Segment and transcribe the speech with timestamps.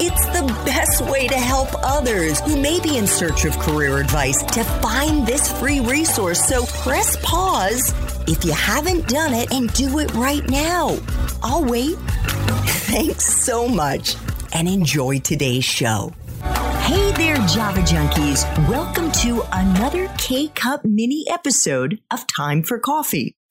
[0.00, 4.42] it's the best way to help others who may be in search of career advice
[4.42, 6.44] to find this free resource.
[6.46, 7.92] So press pause
[8.26, 10.96] if you haven't done it and do it right now.
[11.42, 11.96] I'll wait.
[12.86, 14.16] Thanks so much
[14.52, 16.12] and enjoy today's show.
[16.82, 18.68] Hey there, Java Junkies.
[18.68, 23.36] Welcome to another K Cup mini episode of Time for Coffee.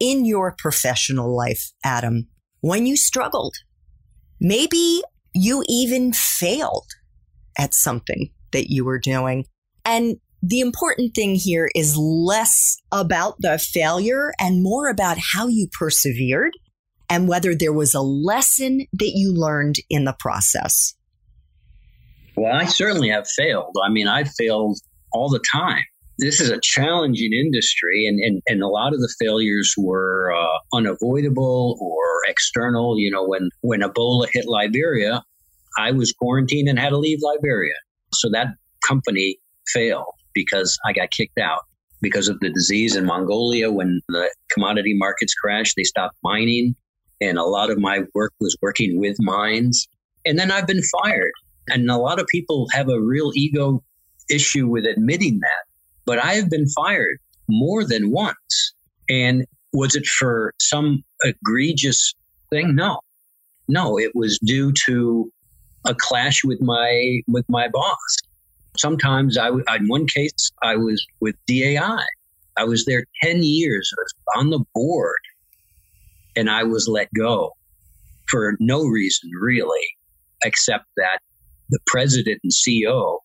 [0.00, 2.28] in your professional life, Adam,
[2.60, 3.54] when you struggled?
[4.40, 5.02] Maybe
[5.34, 6.88] you even failed
[7.58, 9.44] at something that you were doing.
[9.84, 15.68] And the important thing here is less about the failure and more about how you
[15.78, 16.52] persevered
[17.10, 20.94] and whether there was a lesson that you learned in the process.
[22.36, 23.76] Well, I certainly have failed.
[23.84, 24.78] I mean, I failed
[25.12, 25.84] all the time
[26.20, 30.76] this is a challenging industry, and, and, and a lot of the failures were uh,
[30.76, 32.98] unavoidable or external.
[32.98, 35.22] You know, when, when Ebola hit Liberia,
[35.78, 37.74] I was quarantined and had to leave Liberia.
[38.12, 38.48] So that
[38.86, 39.38] company
[39.68, 41.60] failed because I got kicked out
[42.02, 43.70] because of the disease in Mongolia.
[43.70, 46.74] When the commodity markets crashed, they stopped mining.
[47.20, 49.86] And a lot of my work was working with mines.
[50.24, 51.32] And then I've been fired.
[51.68, 53.82] And a lot of people have a real ego
[54.30, 55.69] issue with admitting that.
[56.10, 58.74] But I have been fired more than once.
[59.08, 62.12] And was it for some egregious
[62.50, 62.74] thing?
[62.74, 62.98] No.
[63.68, 65.30] No, it was due to
[65.86, 68.16] a clash with my with my boss.
[68.76, 72.04] Sometimes I, in one case, I was with DAI.
[72.56, 73.88] I was there 10 years.
[73.96, 75.20] I was on the board
[76.34, 77.52] and I was let go
[78.28, 79.86] for no reason really,
[80.42, 81.20] except that
[81.68, 83.20] the president and CEO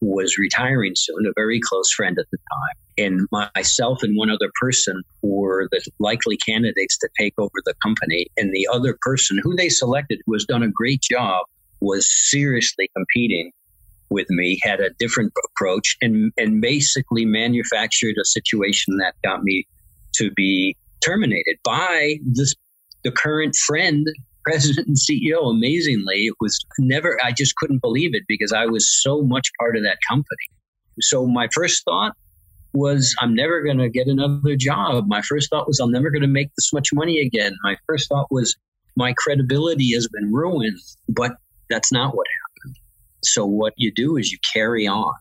[0.00, 2.76] was retiring soon, a very close friend at the time.
[2.98, 8.26] And myself and one other person were the likely candidates to take over the company.
[8.36, 11.46] And the other person who they selected, who has done a great job,
[11.80, 13.52] was seriously competing
[14.08, 19.66] with me, had a different approach, and, and basically manufactured a situation that got me
[20.14, 22.54] to be terminated by this
[23.04, 24.04] the current friend
[24.46, 25.50] president and CEO.
[25.50, 29.76] Amazingly, it was never, I just couldn't believe it because I was so much part
[29.76, 30.46] of that company.
[31.00, 32.12] So my first thought
[32.72, 35.06] was, I'm never going to get another job.
[35.08, 37.56] My first thought was, I'm never going to make this much money again.
[37.64, 38.56] My first thought was,
[38.96, 40.78] my credibility has been ruined,
[41.08, 41.32] but
[41.68, 42.76] that's not what happened.
[43.24, 45.14] So what you do is you carry on.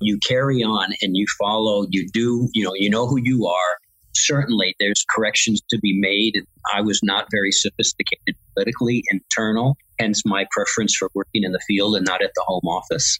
[0.00, 3.78] You carry on and you follow, you do, you know, you know who you are
[4.14, 6.42] certainly there's corrections to be made.
[6.74, 11.96] I was not very sophisticated politically, internal, hence my preference for working in the field
[11.96, 13.18] and not at the home office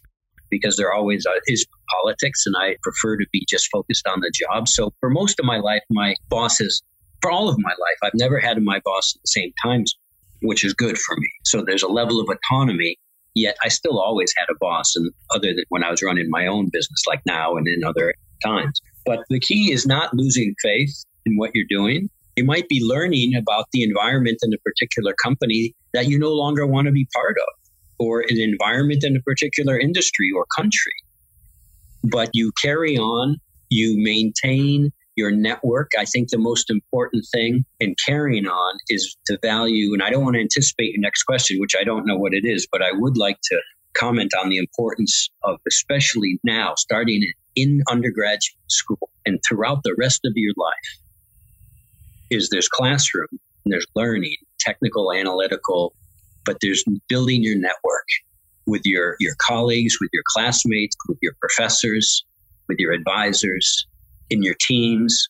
[0.49, 1.65] because there always uh, is
[2.01, 4.67] politics and I prefer to be just focused on the job.
[4.67, 6.83] So for most of my life, my bosses,
[7.21, 9.95] for all of my life, I've never had my boss at the same times,
[10.41, 11.29] which is good for me.
[11.43, 12.97] So there's a level of autonomy,
[13.33, 16.45] yet I still always had a boss and other than when I was running my
[16.45, 18.13] own business like now and in other
[18.43, 18.79] times.
[19.05, 22.09] But the key is not losing faith in what you're doing.
[22.35, 26.65] You might be learning about the environment in a particular company that you no longer
[26.65, 27.69] want to be part of,
[27.99, 30.93] or an environment in a particular industry or country.
[32.03, 33.37] But you carry on,
[33.69, 35.91] you maintain your network.
[35.97, 40.23] I think the most important thing in carrying on is to value, and I don't
[40.23, 42.91] want to anticipate your next question, which I don't know what it is, but I
[42.93, 43.61] would like to
[43.93, 47.23] comment on the importance of, especially now, starting
[47.55, 51.02] in undergraduate school and throughout the rest of your life,
[52.33, 55.93] is there's classroom and there's learning, technical, analytical,
[56.45, 58.07] but there's building your network
[58.65, 62.25] with your, your colleagues, with your classmates, with your professors,
[62.67, 63.85] with your advisors.
[64.29, 65.27] in your teams.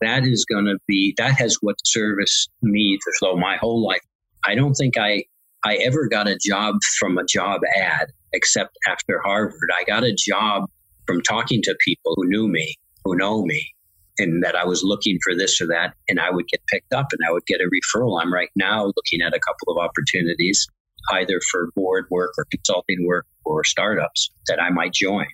[0.00, 4.02] That is going to be, that has what serviced me through my whole life.
[4.44, 5.24] I don't think I,
[5.64, 9.70] I ever got a job from a job ad except after Harvard.
[9.74, 10.64] I got a job
[11.06, 13.74] from talking to people who knew me, who know me,
[14.18, 17.06] and that I was looking for this or that, and I would get picked up
[17.12, 18.20] and I would get a referral.
[18.20, 20.66] I'm right now looking at a couple of opportunities,
[21.12, 25.26] either for board work or consulting work or startups that I might join.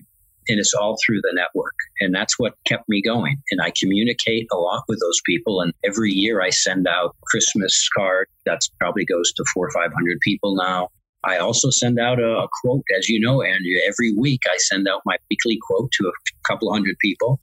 [0.49, 1.75] And it's all through the network.
[2.01, 3.37] And that's what kept me going.
[3.51, 5.61] And I communicate a lot with those people.
[5.61, 8.27] And every year I send out Christmas card.
[8.47, 10.89] That probably goes to four or 500 people now.
[11.23, 13.81] I also send out a, a, quote, as you know, Andrea.
[13.87, 16.13] Every week I send out my weekly quote to a
[16.49, 17.39] couple hundred people.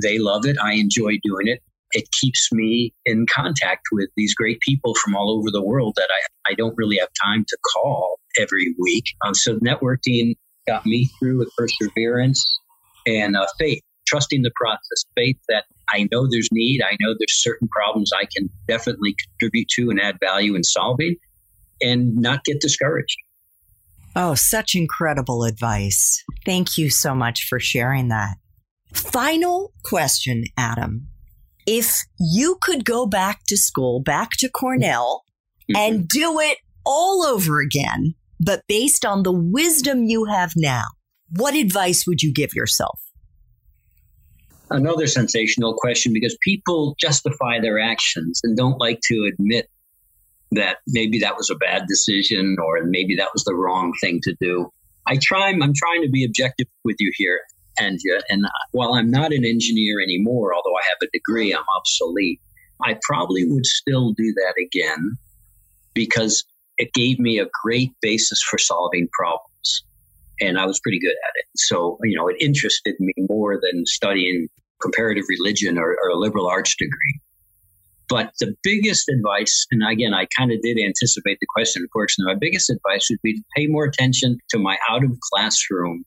[0.00, 0.56] They love it.
[0.62, 1.60] I enjoy doing it.
[1.92, 6.08] It keeps me in contact with these great people from all over the world that
[6.10, 9.04] I, I don't really have time to call every week.
[9.26, 10.36] Um, so networking
[10.66, 12.42] got me through with perseverance
[13.06, 16.80] and uh, faith, trusting the process, faith that I know there's need.
[16.82, 21.16] I know there's certain problems I can definitely contribute to and add value in solving
[21.82, 23.16] and not get discouraged.
[24.14, 26.22] Oh, such incredible advice.
[26.44, 28.36] Thank you so much for sharing that.
[28.92, 31.08] Final question, Adam.
[31.66, 35.24] If you could go back to school, back to Cornell,
[35.70, 35.76] mm-hmm.
[35.76, 40.84] and do it all over again, but based on the wisdom you have now,
[41.30, 43.00] what advice would you give yourself?
[44.70, 49.68] Another sensational question because people justify their actions and don't like to admit
[50.52, 54.34] that maybe that was a bad decision or maybe that was the wrong thing to
[54.40, 54.70] do.
[55.06, 57.40] I try, I'm trying to be objective with you here,
[57.78, 58.20] Andrea.
[58.28, 62.40] And while I'm not an engineer anymore, although I have a degree, I'm obsolete.
[62.84, 65.16] I probably would still do that again
[65.94, 66.44] because
[66.78, 69.84] it gave me a great basis for solving problems.
[70.40, 71.46] And I was pretty good at it.
[71.56, 74.48] So, you know, it interested me more than studying
[74.80, 77.20] comparative religion or, or a liberal arts degree.
[78.08, 82.38] But the biggest advice, and again, I kind of did anticipate the question, unfortunately, my
[82.38, 86.04] biggest advice would be to pay more attention to my out of classroom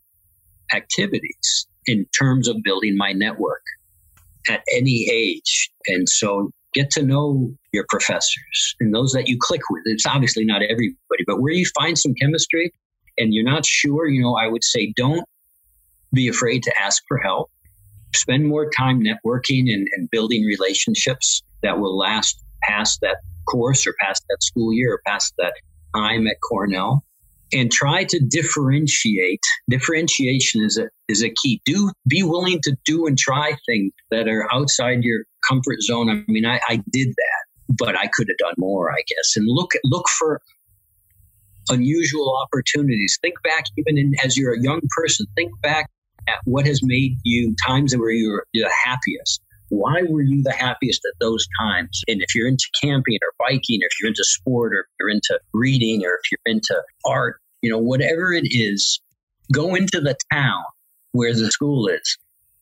[0.75, 3.63] activities in terms of building my network
[4.49, 5.71] at any age.
[5.87, 9.83] And so get to know your professors and those that you click with.
[9.85, 12.71] It's obviously not everybody, but where you find some chemistry
[13.17, 15.25] and you're not sure, you know, I would say don't
[16.13, 17.49] be afraid to ask for help.
[18.13, 23.17] Spend more time networking and, and building relationships that will last past that
[23.49, 25.53] course or past that school year or past that
[25.95, 27.03] time at Cornell
[27.53, 29.41] and try to differentiate.
[29.69, 31.61] Differentiation is a is a key.
[31.65, 36.09] Do be willing to do and try things that are outside your comfort zone.
[36.09, 39.35] I mean, I, I did that, but I could have done more, I guess.
[39.35, 40.41] And look look for
[41.69, 43.17] unusual opportunities.
[43.21, 45.25] Think back, even in, as you're a young person.
[45.35, 45.89] Think back
[46.27, 51.01] at what has made you times where you're the happiest why were you the happiest
[51.05, 52.01] at those times?
[52.07, 55.09] And if you're into camping or biking, or if you're into sport, or if you're
[55.09, 59.01] into reading, or if you're into art, you know, whatever it is,
[59.51, 60.63] go into the town
[61.11, 62.17] where the school is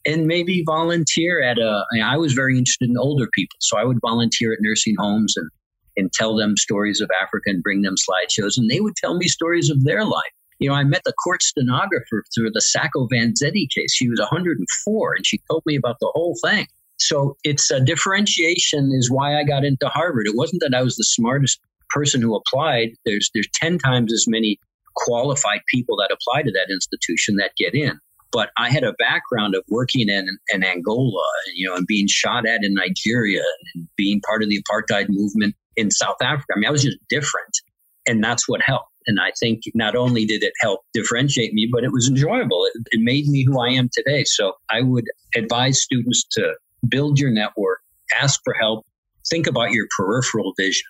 [0.05, 1.83] and maybe volunteer at a.
[2.03, 5.49] I was very interested in older people, so I would volunteer at nursing homes and
[5.95, 9.27] and tell them stories of Africa and bring them slideshows, and they would tell me
[9.27, 10.31] stories of their life.
[10.59, 13.93] You know, I met the court stenographer through the Sacco Vanzetti case.
[13.93, 16.67] She was 104, and she told me about the whole thing.
[17.03, 20.25] So it's a differentiation is why I got into Harvard.
[20.25, 22.91] It wasn't that I was the smartest person who applied.
[23.05, 24.57] There's there's 10 times as many
[24.95, 27.99] qualified people that apply to that institution that get in.
[28.31, 32.47] But I had a background of working in, in Angola, you know, and being shot
[32.47, 33.43] at in Nigeria
[33.75, 36.47] and being part of the apartheid movement in South Africa.
[36.55, 37.59] I mean, I was just different.
[38.07, 38.89] And that's what helped.
[39.05, 42.65] And I think not only did it help differentiate me, but it was enjoyable.
[42.73, 44.23] It, it made me who I am today.
[44.23, 45.05] So I would
[45.35, 46.53] advise students to
[46.87, 47.79] build your network,
[48.19, 48.85] ask for help,
[49.29, 50.83] think about your peripheral vision.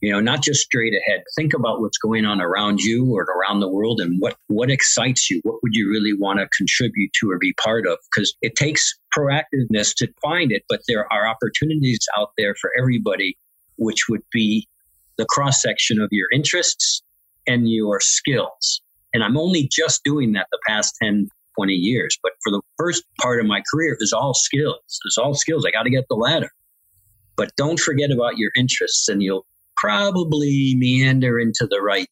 [0.00, 1.24] You know, not just straight ahead.
[1.36, 5.30] Think about what's going on around you or around the world and what, what excites
[5.30, 5.40] you.
[5.42, 7.98] What would you really want to contribute to or be part of?
[8.10, 13.36] Because it takes proactiveness to find it, but there are opportunities out there for everybody,
[13.76, 14.66] which would be
[15.18, 17.02] the cross section of your interests
[17.46, 18.80] and your skills.
[19.12, 21.28] And I'm only just doing that the past 10,
[21.60, 22.18] 20 years.
[22.22, 24.78] But for the first part of my career, it was all skills.
[25.04, 25.66] It's all skills.
[25.66, 26.50] I got to get the ladder.
[27.36, 32.08] But don't forget about your interests, and you'll probably meander into the right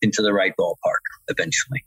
[0.00, 1.84] into the right ballpark eventually.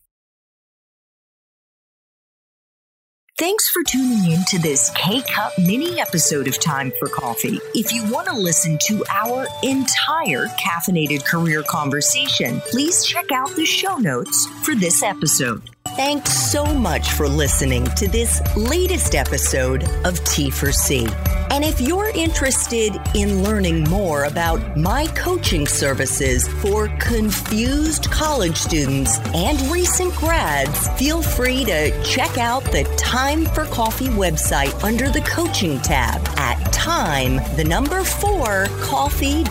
[3.37, 7.59] Thanks for tuning in to this K Cup mini episode of Time for Coffee.
[7.73, 13.65] If you want to listen to our entire caffeinated career conversation, please check out the
[13.65, 15.63] show notes for this episode.
[15.89, 21.11] Thanks so much for listening to this latest episode of T4C.
[21.51, 29.19] And if you're interested in learning more about my coaching services for confused college students
[29.33, 35.21] and recent grads, feel free to check out the Time for Coffee website under the
[35.21, 39.47] coaching tab at time, the number four, coffee.org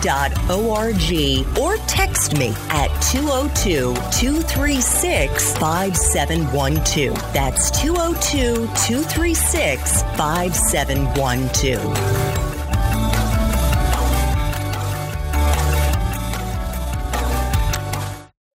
[1.57, 5.53] or text me at 202 236
[6.27, 7.15] 5712.
[7.33, 12.30] That's 202 236 5712.